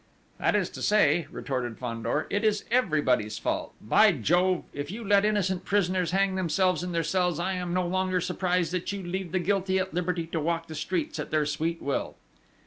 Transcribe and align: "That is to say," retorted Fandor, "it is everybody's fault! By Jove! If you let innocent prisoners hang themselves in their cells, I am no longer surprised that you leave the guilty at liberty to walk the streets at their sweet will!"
"That 0.39 0.55
is 0.55 0.71
to 0.71 0.81
say," 0.81 1.27
retorted 1.31 1.77
Fandor, 1.77 2.25
"it 2.31 2.43
is 2.43 2.65
everybody's 2.71 3.37
fault! 3.37 3.75
By 3.79 4.11
Jove! 4.13 4.63
If 4.73 4.89
you 4.89 5.03
let 5.05 5.25
innocent 5.25 5.63
prisoners 5.63 6.09
hang 6.09 6.33
themselves 6.33 6.81
in 6.81 6.91
their 6.91 7.03
cells, 7.03 7.39
I 7.39 7.53
am 7.53 7.71
no 7.71 7.85
longer 7.85 8.19
surprised 8.19 8.71
that 8.71 8.91
you 8.91 9.03
leave 9.03 9.31
the 9.31 9.37
guilty 9.37 9.77
at 9.77 9.93
liberty 9.93 10.25
to 10.25 10.39
walk 10.39 10.65
the 10.65 10.73
streets 10.73 11.19
at 11.19 11.29
their 11.29 11.45
sweet 11.45 11.83
will!" 11.83 12.15